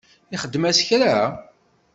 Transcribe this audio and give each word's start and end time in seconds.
Ixdem-as 0.35 0.79
kra? 0.87 1.15